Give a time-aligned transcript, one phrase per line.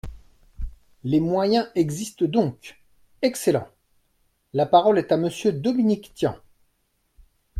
[1.03, 2.81] Les moyens existent donc!
[3.21, 3.69] Excellent!
[4.51, 6.35] La parole est à Monsieur Dominique Tian.